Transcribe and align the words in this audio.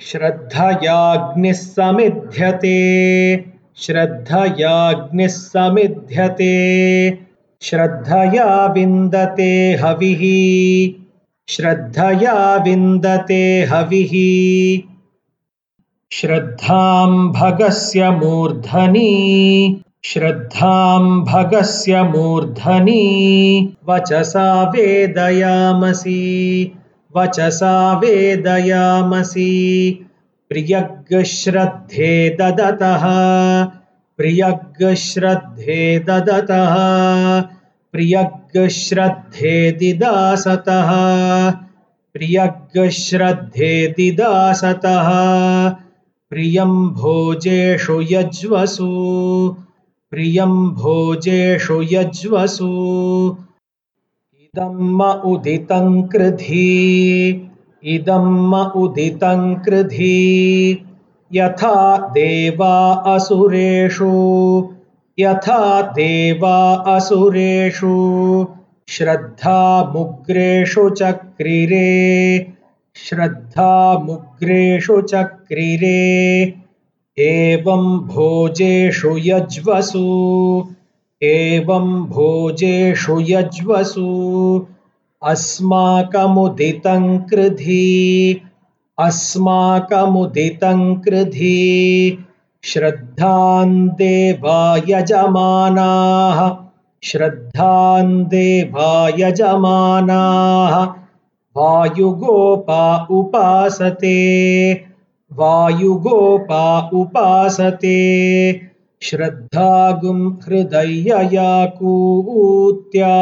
श्रद्धयाग्निः 0.00 1.52
समिध्यते 1.52 3.44
श्रद्धयाग्निः 3.76 5.28
समिध्यते 5.28 6.50
श्रद्धया 7.62 8.66
विन्दते 8.66 9.72
हविः। 9.72 10.20
श्रद्धया 11.48 12.56
विन्दते 12.56 13.62
हविः। 13.62 14.82
श्रद्धां 16.12 17.28
भगस्य 17.28 18.10
मूर्धनि। 18.10 19.82
श्रद्धां 20.04 21.20
भगस्य 21.20 22.02
मूर्धनि। 22.02 23.74
वचसा 23.88 24.62
वेदयामसि 24.62 26.72
वचसा 27.16 27.98
वेदयामसि। 27.98 29.50
प्रियग्श्रद्धे 30.48 32.36
ददतः। 32.40 33.04
प्रियग्श्रद्धे 34.16 35.98
ददतः। 35.98 36.76
प्रियग्श्रद्धे 37.92 39.72
दिदासतः। 39.72 40.90
प्रियग्श्रद्धे 42.12 43.86
दिदासतः। 43.86 45.08
प्रियं 46.30 46.88
भोजेषु 46.88 48.02
यज्वसु। 48.10 49.56
प्रियं 50.10 50.70
भोजेषु 50.70 51.82
यज्वसु 51.82 52.70
इदं 54.56 54.98
म 54.98 55.04
उदितं 55.04 56.02
कृधी। 56.02 57.50
इदं 57.84 58.50
म 58.50 58.56
उदितं 58.56 59.54
कृधी। 59.54 60.84
यथा 61.32 61.98
देवा 61.98 62.92
असुरेषु। 62.92 64.68
यथा 65.18 65.82
देवा 65.82 66.74
असुरेषु। 66.74 68.46
श्रद्धामुग्रेषु 68.88 70.90
चक्रिरे। 70.90 72.46
श्रद्धामुग्रेषु 72.94 75.00
चक्रिरे। 75.00 76.54
एवं 77.18 77.98
भोजेषु 77.98 79.18
यज्वसु 79.18 80.64
एवं 81.22 82.04
भोजेषु 82.04 83.20
यज्वसु। 83.20 84.66
अस्माकमुदितं 85.22 87.18
कृधी। 87.18 88.42
अस्माकमुदितं 88.98 90.94
कृधी। 90.96 92.18
श्रद्धान् 92.64 93.88
देवा 93.88 94.80
यजमानाः 94.88 96.56
श्रद्धान् 97.02 98.24
देवा 98.24 99.08
यजमानाः 99.18 100.84
वायुगोपा 101.56 103.06
उपासते। 103.10 104.72
वायुगोपा 105.32 106.90
उपासते 106.94 108.69
श्रद्धागुं 109.02 110.18
हृदयया 110.44 111.50
कूत्या 111.78 113.14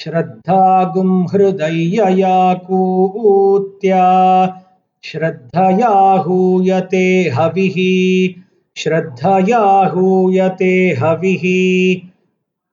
श्रद्धागुं 0.00 1.12
हृदयया 1.32 2.36
कूत्या 2.66 4.04
श्रद्धया 5.04 5.90
हूयते 6.26 7.06
हविः 7.36 7.76
श्रद्धया 8.76 9.64
हूयते 9.94 10.74
हविः 11.00 11.44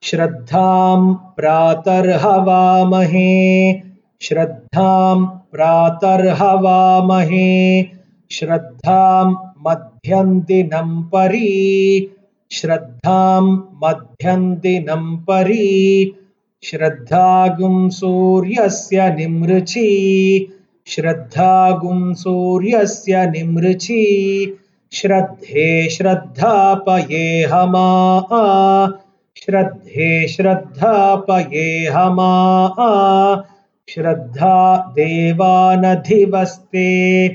श्रद्धां 0.04 1.14
प्रातर्हवामहे 1.38 3.32
श्रद्धां 4.28 5.18
प्रातर्हवामहे 5.56 7.50
श्रद्धां 8.32 9.34
मध्यन्दिनं 9.68 11.04
परी। 11.04 12.12
श्रद्धां 12.52 13.60
मध्यन्दिनं 13.84 15.18
परी। 15.18 16.16
श्रद्धागुं 16.64 17.90
सूर्यस्य 17.90 19.10
निमृची। 19.10 20.48
श्रद्धागुं 20.88 22.14
सूर्यस्य 22.14 23.26
निमृची। 23.26 24.56
श्रद्धे 24.92 25.90
श्रद्धापये 25.90 27.44
हमा। 27.44 28.22
श्रद्धे 29.36 30.28
श्रद्धापये 30.28 31.88
हमा। 31.88 33.44
श्रद्धा 33.90 34.92
देवानधिवस्ते 34.92 37.26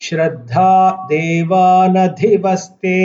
श्रद्धा 0.00 0.90
देवानधिवस्ते 1.10 2.98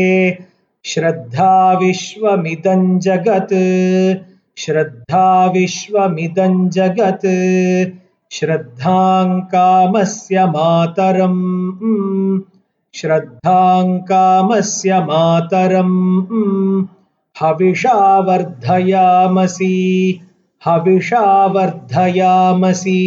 श्रद्धा 0.85 1.51
विश्वमिदं 1.79 2.83
जगत् 3.05 3.53
श्रद्धा 4.57 5.25
विश्वमिदं 5.53 6.69
जगत् 6.77 7.25
श्रद्धां 8.31 9.39
कामस्य 9.53 10.45
मातरम् 10.55 11.39
श्रद्धां 12.93 13.85
कामस्य 14.11 14.99
मातरम् 15.05 15.97
हविषा 17.35 17.97
वर्धयामसि 18.27 19.75
हविषा 20.61 21.25
वर्धयामसि 21.55 22.99